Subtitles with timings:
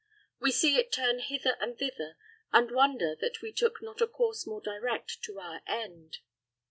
[0.39, 2.17] We see it turn hither and thither,
[2.51, 6.17] and wonder that we took not a course more direct to our end.